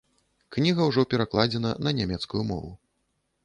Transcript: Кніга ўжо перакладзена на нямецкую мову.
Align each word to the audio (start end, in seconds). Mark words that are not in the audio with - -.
Кніга 0.55 0.87
ўжо 0.89 1.03
перакладзена 1.11 1.75
на 1.89 1.95
нямецкую 2.01 2.43
мову. 2.53 2.77